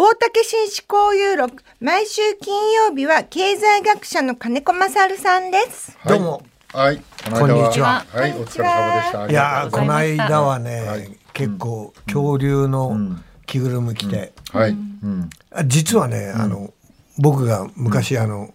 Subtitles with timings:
[0.00, 5.98] 大竹紳士交友録毎週金曜日は経済学者の金子勝さんです。
[6.06, 6.42] どうも。
[6.72, 7.02] はい、
[7.36, 8.06] こんにちは。
[8.08, 8.26] は。
[8.28, 9.28] い、お疲れ様でした。
[9.28, 13.16] いやーこの間はね、はい結構恐竜の
[13.46, 16.72] 着ぐるみ着て、はい、うん、あ実はね、あの
[17.18, 18.54] 僕が昔あの、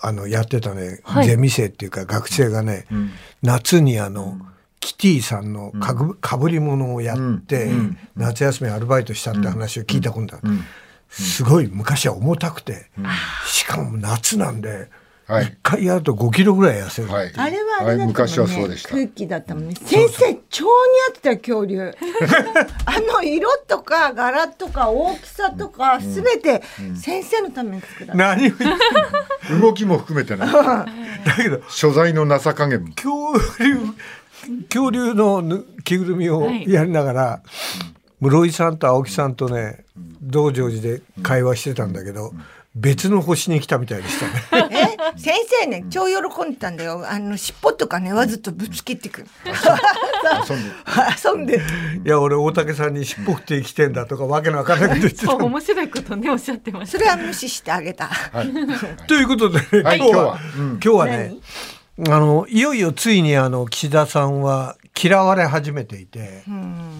[0.00, 2.86] あのやってたね、ゼミ生っていうか学生がね、
[3.42, 4.38] 夏にあの、
[4.80, 7.70] キティさんのかぶかぶり物をやって、
[8.16, 10.48] 夏休みアルバイトしたって話を聞いたことある、
[11.08, 12.90] すごい昔は重たくて、
[13.46, 14.88] しかも夏なんで、
[15.30, 15.44] はい。
[15.44, 17.32] 一回やると5キロぐらい痩せる、はい。
[17.36, 18.88] あれはあれだったもんね、はい昔はそうでした。
[18.88, 19.74] 空気だったもんね。
[19.76, 21.80] 先生超似合ってたよ恐竜。
[22.84, 26.62] あの色とか柄とか大きさとかすべて
[26.96, 28.34] 先生のために作られた、何？
[28.34, 30.86] を言って動きも含めてね、 だ
[31.36, 32.92] けど所在の情加減も。
[32.94, 33.78] 恐竜
[34.70, 37.42] 恐竜のぬ着ぐるみをやりながら、
[38.20, 39.84] 室井さんと青木さんとね
[40.22, 42.32] 道成寺で会話してたんだけど、
[42.76, 44.68] 別の星に来たみたいでしたね。
[44.70, 47.04] え先生ね超喜んでたんだよ。
[47.04, 49.22] あの尻尾とかねわざとぶつけてく。
[49.22, 49.26] る
[50.48, 50.70] 遊んで。
[51.26, 51.56] 遊んで。
[51.58, 51.64] る
[52.04, 55.26] いや俺大竹さんに尻尾振って生きてんだとかわけのわからないこと言ってた。
[55.26, 58.06] そう面白いことねおっしゃってましそれは無視してあげた。
[58.06, 59.06] はい。
[59.08, 61.06] ということで、はい今日は今日は。
[61.06, 61.34] ね
[62.08, 66.42] あのいよいよついにあの岸田さんは嫌われ始めていて、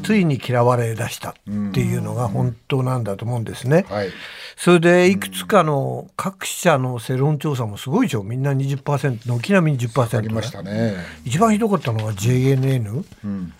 [0.05, 1.35] ついに嫌われ出したっ
[1.73, 3.85] ていうのが本当なんだと思うんですね。
[3.89, 4.09] はい。
[4.57, 8.23] それでいくつかの各社の世論調査もすごいでしょ。
[8.23, 10.97] みんな20%軒並み20%ありましたね。
[11.25, 13.05] 一番ひどかったのが JNN、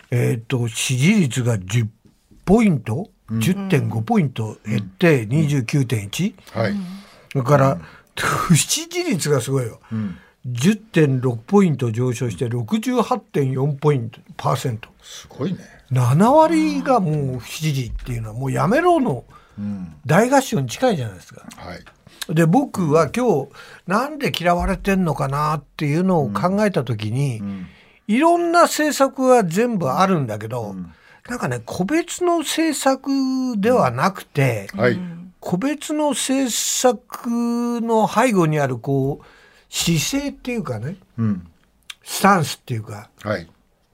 [0.09, 1.87] えっ、と支持率が10
[2.45, 6.73] ポイント、10.5ポイント減って29.1、はい。
[7.31, 7.77] それから、
[8.15, 9.79] 不支持率がすごいよ、
[10.47, 15.59] 10.6ポイント上昇して68.4ポイントパーセントすごいね。
[15.91, 19.25] 7割がもう不支持っていうのはもうやめろの
[20.05, 21.41] 大合唱に近いじゃないですか。
[21.57, 22.33] はい。
[22.33, 23.49] で僕は今日
[23.87, 27.41] なんで嫌われてんのかなっていうのを考えた時に、
[28.07, 30.75] いろんな政策は全部あるんだけど、
[31.29, 33.09] なんかね個別の政策
[33.57, 34.99] ではなくて、はい。
[35.39, 39.25] 個別の政策の背後にあるこう
[39.71, 41.47] 姿勢っていうかねうん。
[42.03, 43.47] スタンスっていうかはい。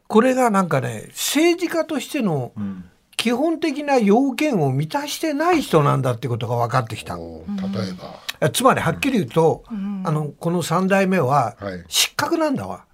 [0.07, 2.51] これがなんかね政治家としての
[3.15, 7.19] 基本的な要件を満たしてない人なんだってことが分かってきた。
[7.19, 7.93] お例え
[8.39, 8.49] ば。
[8.49, 12.85] つまりはっきり言うと、あのこの3代目ははい失格なんだわ。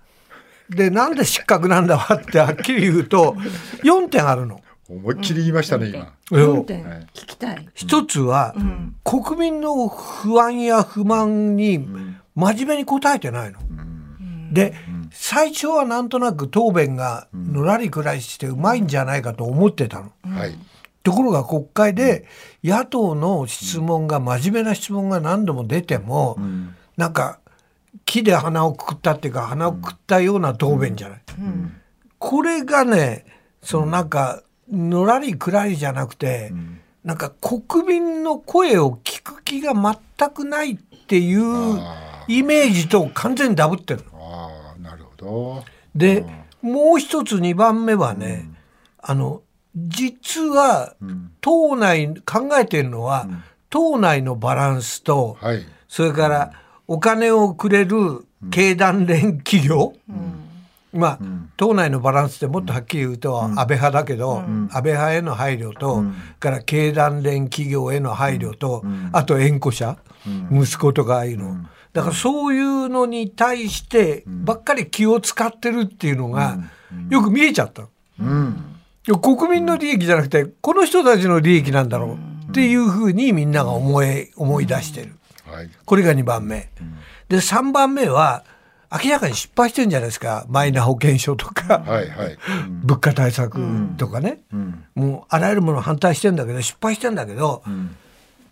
[0.70, 3.36] でなんで失格なんだわってはっきり言うと
[3.84, 4.62] 4点あるの。
[4.90, 6.14] 思いっきり言いましたね、今。
[6.32, 8.56] 4点はい聞きたい一つは、
[9.04, 11.88] 国民の不安や不満に
[12.36, 13.60] 真面目に答えてないの。
[14.52, 14.74] で、
[15.12, 20.12] 最初はなんとなく答弁がのらりくらいしてうまいんじゃないかと思ってたの。
[20.24, 20.56] はい。
[21.04, 22.26] ところが国会で
[22.64, 26.38] 野党の質問が真面目な質問が何度も出ても、
[26.98, 27.40] なんか
[28.06, 31.22] 木で鼻をくくったっていうか鼻をくくったような答弁じゃない。
[32.20, 33.26] これがね
[33.62, 36.54] そのなんかのらりくらいじゃなくて、
[37.04, 41.44] なんか国民の声を聞く気が全くないっていう
[41.80, 44.20] あイメージと完全にダブってるの。
[44.20, 45.64] ああ、なるほど。
[45.96, 46.26] で、
[46.62, 48.50] もう一つ2番目はね、
[49.00, 49.42] あの
[49.76, 50.96] 実は
[51.42, 53.28] 党内考えてるのは、
[53.70, 55.66] 党内のバランスと、はい。
[55.88, 56.54] それから
[56.88, 59.94] お金をくれる経団連企業、
[60.92, 61.20] まあ、
[61.58, 66.04] 党内のバランスってもっとはっきり言うと安倍派だけど、安倍派への配慮と、
[66.40, 69.98] から経団連企業への配慮と、あと縁故者、
[70.52, 71.58] 息子とかああいうの、
[71.94, 76.58] だからそういうのに対してばっかり気を使ってるっていうのが
[77.10, 77.88] よく見えちゃった。
[78.20, 78.80] うん。
[79.08, 82.18] いや国民の利益じゃなくてこの人たちの利益なんだろ
[82.48, 85.16] うっていうふうにみんなが思い思い出してる。
[85.46, 85.70] はい。
[85.86, 86.70] これが2番目。
[87.30, 88.44] で3番目は
[88.92, 92.10] 明らかに失敗してるんじゃないですかマイナ保険証とか、はい。
[92.10, 92.38] はい。
[92.84, 93.60] 物価対策
[93.98, 94.42] とかね、
[94.96, 97.64] もうあらゆるもの反対してんだけど失敗してんだけど、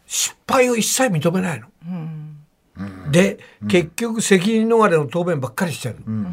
[0.07, 1.67] 失敗を一切認めないの。
[3.11, 5.95] で、結局責任逃れの答弁ばっかりしてる。
[6.05, 6.29] の。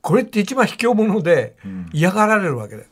[0.00, 1.56] これって一番卑怯者で
[1.92, 2.86] 嫌がられるわけで。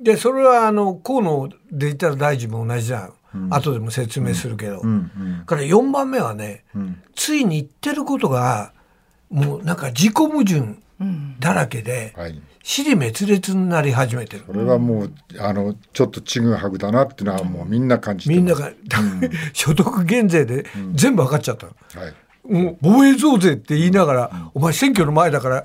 [0.00, 3.14] でそれはあの河野デジタル大臣も同じだよ、
[3.50, 4.82] 後でも説明するけど、
[5.46, 6.64] から4番目はね、
[7.14, 8.72] ついに言ってることが
[9.30, 10.76] もうなんか自己矛盾
[11.38, 12.14] だらけで、
[12.62, 12.68] はい。
[12.68, 14.44] 死に滅裂になり始めてる。
[14.46, 14.52] こ。
[14.52, 18.72] れはもう、あの、ちょっとちぐはぐだなっていうのはもうみんな感じてみんなが、
[19.52, 21.72] 所得減税で全部分かっちゃったの。
[22.02, 22.14] はい。
[22.44, 25.64] もう防衛増税って言いながら、お前選挙の前だから、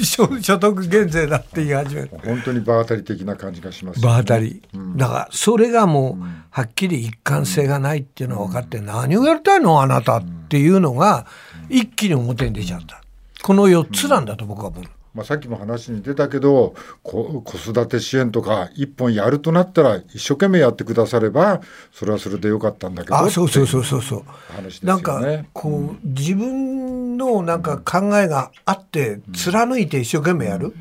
[0.00, 2.10] 所所得減税だって言い始める。
[2.24, 4.62] 本当に場当たり的な感じがします、場当たり、
[4.94, 9.82] だからそれがもうはっきり一貫性がないっていうのは分かって、何をやりたいの？
[9.82, 11.26] あなたっていうのが
[11.68, 13.02] 一気に表に出ちゃった。
[13.42, 14.84] この4つなんだと僕は思う。
[15.18, 21.60] まあ、さっきも話に出たけどこ子育て支援とか一本やるとなったら一生懸命やってくだされば
[21.92, 23.18] それはそれでよかったんだけど。
[23.18, 24.20] あそうそうそうそうそう。
[24.20, 24.70] ね。
[24.84, 25.20] なんか
[25.52, 30.72] こう自分のなんか考えがあって貫いて一生懸命やる、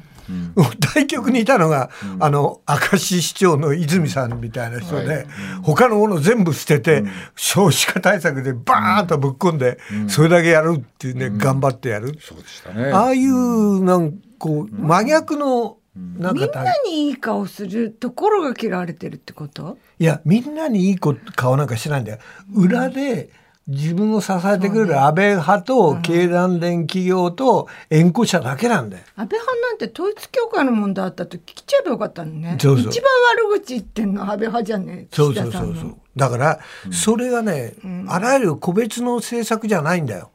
[0.93, 1.89] 対局にいたのが、
[2.19, 5.27] あの明石市長の泉さんみたいな人で、はい。
[5.63, 7.03] 他のもの全部捨てて、
[7.35, 9.77] 少子化対策でバーンとぶっ込んで、
[10.07, 12.91] それだけやるっていうね、頑張ってやる、そうでしたね。
[12.91, 19.79] ああいうなんかこう真逆のなんみんなにいい顔するところが嫌われてるってこと？
[19.97, 22.19] いやみんなにいい子顔なんかしてないんだよ。
[22.53, 23.31] 裏で
[23.67, 29.03] 自分を支えてくれる安倍派と経団連企業と縁故者だけなんだよ。
[29.17, 33.11] 安倍派なんて統一教会の問題あったと聞いちゃえばよかったのねそうそう一番
[33.51, 35.97] 悪口言ってんの安倍派じゃねそう岸田さんのそうそうそう。
[36.15, 36.59] だから、
[36.91, 37.75] それがね、
[38.07, 40.31] あらゆる個別の政策じゃないんだよ。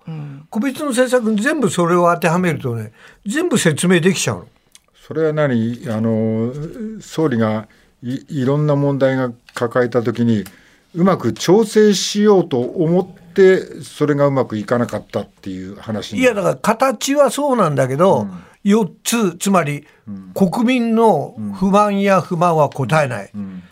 [0.48, 2.92] 個別の政策に全部それを当てはめるとね、
[3.26, 4.46] 全部説明できちゃうの。
[4.94, 5.84] それは何？
[5.88, 6.52] あの
[7.00, 7.66] 総理が
[8.02, 10.44] いいろんな問題が抱えた時に
[10.94, 13.21] うまく調整しようと思って
[13.82, 16.20] それがうまくいかなかったっていう話に。
[16.20, 18.26] いやだから形はそうなんだけど、
[18.64, 19.86] 4つつまり
[20.34, 23.30] 国民の不満や不満は答えない、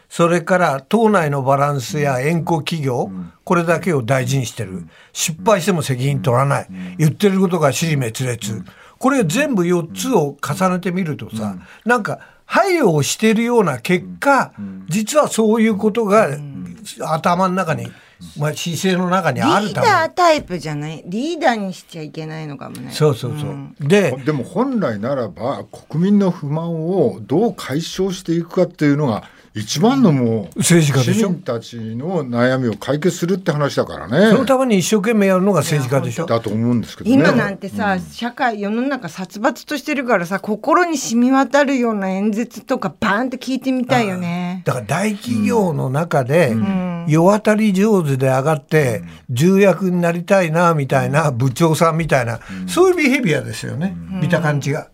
[0.09, 3.11] それから党内のバランスや縁故企業、
[3.45, 4.87] これだけを大事にしてる。
[5.13, 6.69] 失敗しても責任取らない、
[6.99, 8.65] 言ってることが尻滅裂、
[8.99, 14.53] これ全部4つを重ねてみるとさ、なんか配慮をしているような結果、
[14.89, 16.29] 実はそういうことが
[17.01, 17.91] 頭の中に、
[18.39, 21.03] まあ、姿勢の中にリーあるためダータイプじゃない？
[21.07, 22.91] リーダーにしちゃいけないのかもね。
[22.93, 23.89] そうそうそう。
[23.89, 31.29] で、でも本来ならば国民の不満をどう解消していくかっていうのが一番のもう政治家でしょ？
[31.29, 34.31] 市民たちの悩みを解決するって話だからね。
[34.31, 36.27] そのために一生懸命やるのが政治家でしょ？
[36.27, 37.17] だと思うんですけどね。
[37.17, 44.63] 今なんてさ、社会世の中殺伐としてるからさ心に染み渡るような演説とかバーンって聞いてみたいよね。
[44.65, 46.55] だから大企業の中で、
[47.09, 52.39] 世渡り上手で上がって、重役になりたいなみたいな部長さんみたいな、
[52.69, 54.91] そういうビヘビアですよね、見た感じが。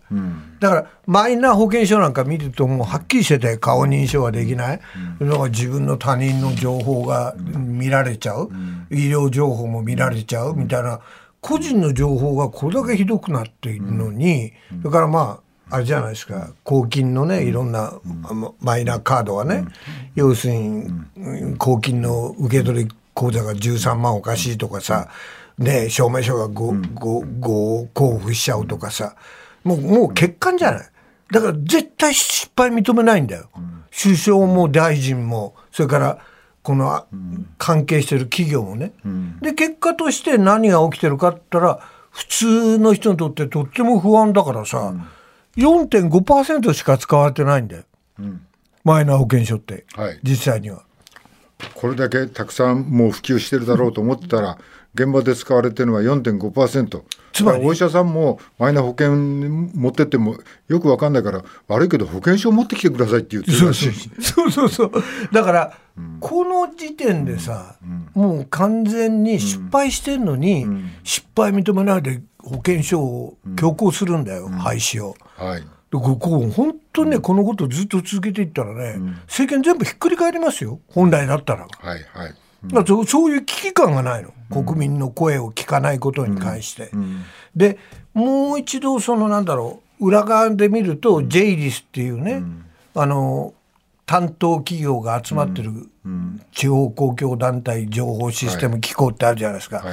[0.59, 4.79] だからマイナ保険証なんか見るともうはっきりしてて顔認証ができない、
[5.19, 5.37] なん。
[5.37, 8.49] か自分の他人の情報が見られちゃう、
[8.89, 10.55] 医療情報も見られちゃう。
[10.55, 10.99] みたいな。
[11.39, 15.39] 個人の情報がこれだけひどくなっているのに、それからま
[15.69, 16.49] ああれじゃないですか。
[16.63, 17.93] 公金のねいろんな
[18.59, 19.65] マイナカードはね、
[20.15, 20.87] 要するに
[21.17, 21.57] うん。
[21.57, 25.09] 公金の受け取り口座が13万おかしいとかさ、
[25.57, 29.15] ね、証明書が 5, 5, 5交付しちゃうとかさ
[29.67, 30.89] もうもう欠陥じゃない。
[31.31, 33.49] だから絶対失敗認めないんだよ、
[33.91, 36.19] 首相も大臣もそれから
[36.63, 37.05] このあ
[37.57, 38.93] 関係してる企業もね、
[39.41, 41.79] で結果として何が起きてるかって言ったら
[42.11, 44.93] 普通の人にとってとっても不安だからさ、
[45.57, 47.83] 4.5%しか使われてないんだよ、
[48.83, 50.19] マイナ保険証って、はい。
[50.23, 50.83] 実際には。
[51.73, 54.57] これだけたくさんもう普及してるだろうと思ってたら
[54.93, 57.01] 現場で使われてるのは4.5%
[57.37, 57.65] つまり？
[57.65, 60.37] お医者さんもマイナ保険持ってっても
[60.67, 64.21] よくわかんないから悪いけど保険証持ってきてくださいって言ってるらしい。
[64.21, 64.91] そうそうそう。
[65.31, 65.77] だから、
[66.19, 67.75] この時点でさ、
[68.13, 70.65] もう完全に失敗してんのに、
[71.03, 75.15] 失敗認めないで保険証を強行するんだよ、廃止を。
[75.35, 75.61] はい。
[75.61, 80.79] でここ本当にね、このことをずっと続けていったらね、政権全部ひっくり返りますよ。
[80.89, 81.65] 本来だったら。
[81.79, 82.33] はいはい
[82.65, 86.91] だからそういう危機感がないの、国民の声を聞かないことに関して。
[87.55, 87.77] で
[88.13, 92.43] もう一度そのなんだろう裏側で見ると、ジェイリスっていうね、
[92.95, 93.53] あの
[94.05, 95.89] 担当企業が集まってる
[96.51, 99.83] 地方公共団体情報システム機構ってあるじゃないですか、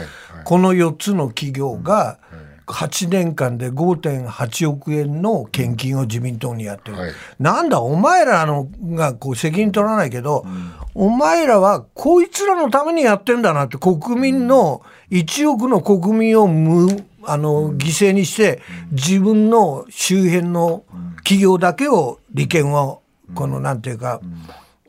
[0.44, 2.18] この4つの企業が
[2.66, 7.12] 8年間で5.8億円の献金を自民党にやってる、はい。
[7.38, 10.46] なんだお前らのがこう責任取らないけど、
[10.94, 20.84] お前らはこいつらのためにやってんだなって国民の1億の国民を無あの犠牲にして自分の周辺の
[21.18, 23.02] 企業だけを利権を
[23.34, 24.20] このなんていうか、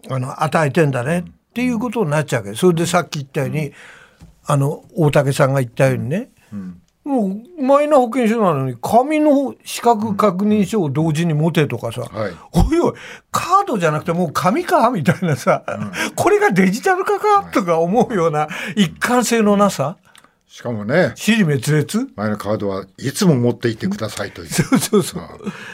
[0.09, 2.57] あの与えてんだねっていうことになっちゃうわけ。
[2.57, 3.71] それでさっき言ったように
[4.45, 6.29] あの大竹さんが言ったようにね、
[7.05, 12.33] もうマイナ保険証なのに紙の資格確認書を同時に持てとかさ、はい。
[12.51, 12.93] おいおい
[13.31, 15.63] カードじゃなくてもう紙かみたいなさ、
[16.15, 17.43] これがデジタル化か？
[17.53, 19.97] とか思うような一貫性のなさ、
[20.55, 22.07] しかもね、尻滅裂？
[22.15, 24.47] 前のカードはいつも持っていてくださいという。
[24.47, 25.23] そうそうそう。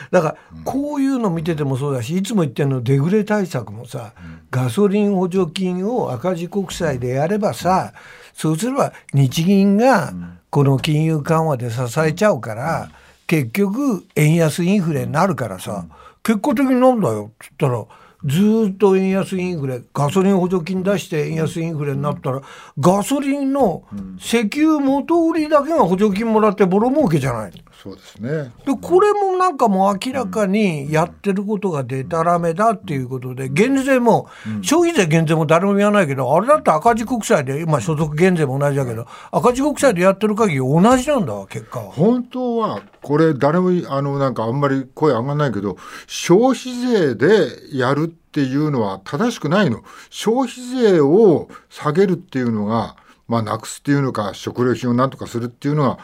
[0.10, 4.14] だから、こういうの見ててもそうだし、いつも言ってるのデフレ対策もさ、
[4.50, 7.94] ガソリン補助金を赤字国債でやればさ、
[8.34, 10.16] そうすれば日銀が
[10.50, 12.90] この金融緩和で支えちゃうから、
[13.28, 15.86] 結局円安インフレになるからさ、
[16.24, 17.30] 結果的になんだよ。
[17.32, 17.86] っつったら、
[18.26, 22.42] ずーっと円安インフレガソリン補助金出して円安インフレになったら、
[22.80, 23.84] ガソリンの
[24.20, 27.52] 石油元売りだけが補助金もらってボロ儲けじゃない。
[27.82, 28.52] そうですね。
[28.64, 34.30] でこれもなんかもう明らかにやってることがでたらめだっていうことで減税も
[34.62, 41.92] 消費税減税も誰も言わないけどあれだって赤字国債で今所得減税も同じだけど赤字国債でやってる限り同じなんだわ結果は。
[41.92, 49.84] 本当はこれ誰もあのなんかあんまり声上がらないけど消費税でやるっていうのは正しくないの。
[50.10, 52.96] 消費税を下げるっていうのが
[53.28, 55.98] まあなくすっていうのか食料品をなんとかするっていうの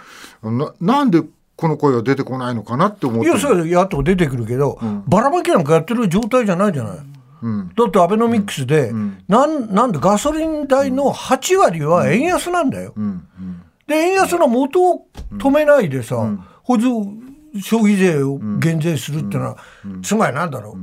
[0.44, 1.22] がななんで
[1.56, 6.98] この声は出てこないのかなって思っていやそれ野党出てくるけど、ばらまきなんかやってる状態じゃないじゃない。
[7.76, 8.92] だってアベノミクスで、
[9.28, 12.94] なんなんでガソリン代の8割は円安なんだよ。
[13.88, 16.18] で円安の元を止めないでさ、
[16.64, 16.88] 補助
[17.62, 19.58] 消費税を減税するっていうのは、
[20.04, 20.78] つまりなんだろう、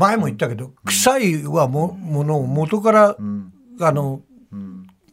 [0.00, 3.16] 前も言ったけど臭いはもものを元から、
[3.80, 4.22] あの、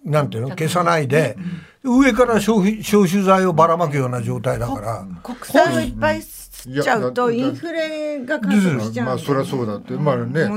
[0.06, 0.50] なんていうの？
[0.50, 1.36] 消さないで、
[1.84, 5.06] 上から消費消臭剤をばらまくような状態だから。
[5.22, 10.50] 国債をいっぱい吸っちゃうとインフレが加速しちゃうまあそりゃそうだって、まあね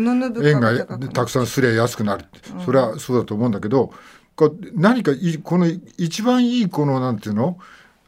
[0.45, 3.93] 円がたくさんすりゃ安くなるって、それはそうだと思うんだけど
[4.37, 5.67] こう何かいこの
[5.99, 7.59] 一番いいこのなんていうの？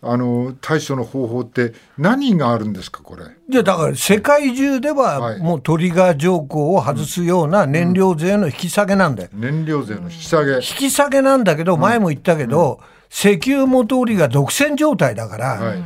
[0.04, 3.22] あの対処の方法って何があるんですかこれ？
[3.48, 5.40] いやだから世界中でははい。
[5.40, 9.28] もうトリガー条項を外すような燃料税の引き下げなんだよ。
[9.32, 12.80] 燃料税の引き下げ、引き下げなんだけど前も言ったけど、
[13.10, 15.82] 石油元売りが独占状態だから、はい。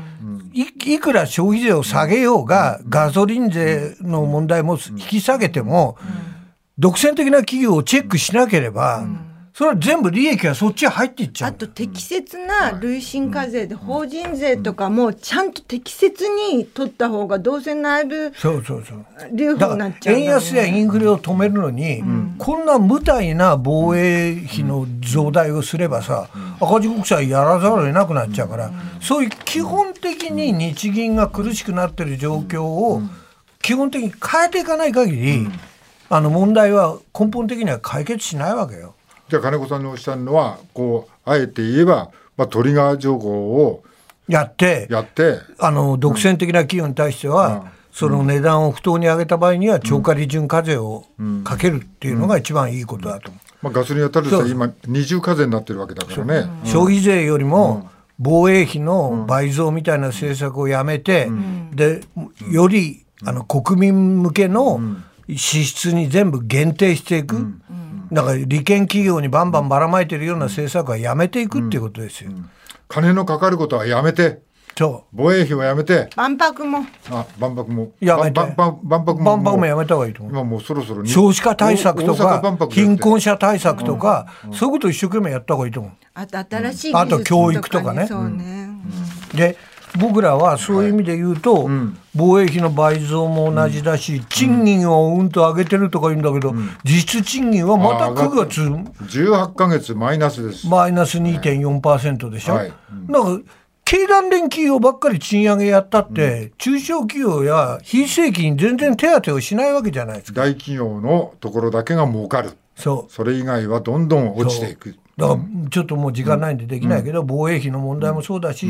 [0.54, 5.98] いいくら消費税を下げようが、ガソリン税の問題も引き下げても、
[6.78, 9.04] 独占的な企業をチェックしなければ、
[9.56, 11.48] それは全部利益がそっちへ入っていっちゃう。
[11.48, 19.06] あと適切な累進課税で法人税とかもちゃんと適切に取った方がどうせ内部そうそうそう。
[19.32, 22.02] 留保になっちゃうんだよ安やインフレを止めるのに、
[22.36, 26.28] こんな無体な防衛費の増大をすればさ、
[26.60, 28.70] 赤字国債やらざるを得なくなっちゃうから、
[29.00, 33.00] そういう基本的に日銀が苦しくなってる状況を
[33.62, 35.48] 基本的に変えていかない限り、
[36.10, 38.95] あの問題は根本的には解決しないわけよ。
[39.28, 43.82] じゃあ金子さんのおっしゃるのはこうあえて言えば、まあ、トリガー条項を
[44.28, 51.06] やってやってあの独占的な企業に対しては、その値段を不当に上げた場合には超過利潤課税を
[51.44, 53.30] かけるっていうのが一番いいことだと。
[53.62, 56.50] まあ、ガソリンやったら今二重課税になってるわけだからね。
[56.64, 61.28] 消費税よりも防衛費の倍増みたいな政策をやめて、
[61.72, 62.00] で
[62.50, 64.80] よりあの国民向けの
[65.34, 67.54] 支出に全部限定していく、
[68.12, 72.30] だから利権企業にバンバンばらまいてるような政策はやめていくっていうことですよ。
[72.88, 74.44] 金のかかることはやめて
[74.78, 80.32] そ防衛費はやめて万博もあ万博もやめて万博うもも万博もやめた方がいいと思う。
[80.32, 85.92] 今もうそろそろに少子化対策とか貧困者対策とか、そういうことを一生懸命やった方がいいと思う。
[86.12, 88.68] あと新しいあと技術教育とかねそうね、
[89.34, 89.56] で
[89.98, 91.68] 僕らはそういう意味で言うと、
[92.14, 100.68] 防衛費の倍増も同じだし、賃金をうんと上げてるとか言うんだけど、実質賃金はまたあ上が9って月18ヶ月マイナスです。
[100.68, 102.72] マイナス2.4%でしょ、はい。
[103.08, 103.38] だから
[103.84, 110.40] 経団連企業ばっかり賃上げやったって、中小企業や非正規に全然手当てをしないわけじゃないですか。
[110.42, 112.50] 大企業のところだけが儲かる。
[112.74, 113.12] そう。
[113.12, 114.96] それ以外はどんどん落ちていく。
[115.16, 118.68] だからちょっともう時間ないんでできないけど、防衛費の問題もそうだし、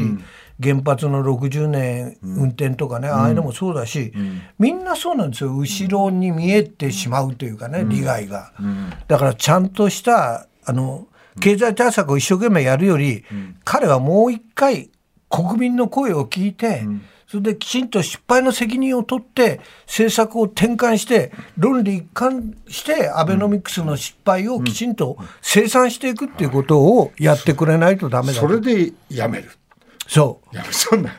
[0.62, 4.12] 原発の60年運転とかね、ああいうのもそうだし、
[4.58, 5.56] みんなそうなんですよ。
[5.56, 8.52] 後ろに見えてしまうというかね、利害が、
[9.08, 11.08] だからちゃんとしたあの
[11.40, 13.24] 経済対策を一生懸命やるより、
[13.64, 14.90] 彼はもう一回
[15.28, 16.82] 国民の声を聞いて、
[17.26, 29.50] それできちんと失敗の責任を取って政策を転換して論理一貫してアベノミクスの失敗をきちんと清算していくっていうことをやってくれないとダメだそれでやめる。
[30.08, 31.10] そうそんな。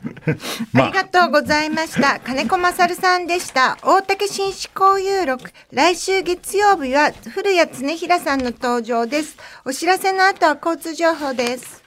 [0.76, 2.20] ありがとうございました。
[2.22, 3.78] 金子勝さんでした。
[3.82, 5.52] 大竹紳士交友録。
[5.74, 9.36] 来週月曜日は古谷恒平さんの登場です。
[9.66, 11.87] お知らせの後は交通情報です。